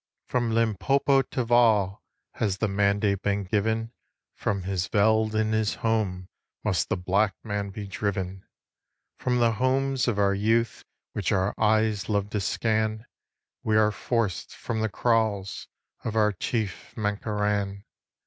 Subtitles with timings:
[0.25, 2.01] From Limpopo to Vaal
[2.31, 3.91] Has the mandate been given,
[4.33, 6.27] "From his veld and his home
[6.63, 8.43] Must the black man be driven."
[9.19, 10.83] From the homes of our youth,
[11.13, 13.05] Which our eyes love to scan,
[13.61, 15.67] We are forced from the kraals
[16.03, 17.83] Of our chief Mankoraan.